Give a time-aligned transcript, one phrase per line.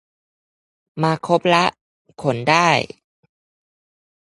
[1.01, 1.65] มาครบละ
[2.21, 2.69] ขนได้